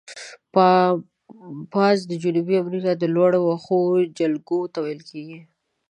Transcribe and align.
پامپاس 0.53 1.97
د 2.07 2.11
جنوبي 2.23 2.55
امریکا 2.63 2.91
د 2.97 3.03
لوړو 3.15 3.39
وښو 3.47 3.79
جلګو 4.17 4.59
ته 4.73 4.79
ویل 4.83 5.01
کیږي. 5.09 5.39